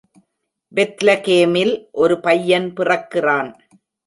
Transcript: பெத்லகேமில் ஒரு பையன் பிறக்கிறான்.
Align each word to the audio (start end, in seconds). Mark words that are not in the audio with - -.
பெத்லகேமில் 0.71 1.73
ஒரு 1.91 2.19
பையன் 2.19 2.73
பிறக்கிறான். 2.73 3.51